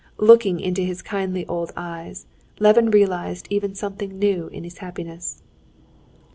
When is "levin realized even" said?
2.59-3.75